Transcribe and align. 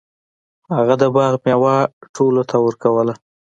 هغه 0.75 0.95
د 1.01 1.03
باغ 1.15 1.33
میوه 1.45 1.75
ټولو 2.15 2.41
ته 2.49 2.55
ورکوله. 2.65 3.13